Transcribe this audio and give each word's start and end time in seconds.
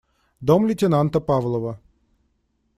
Дом 0.47 0.61
лейтенанта 0.67 1.19
Павлова. 1.27 1.73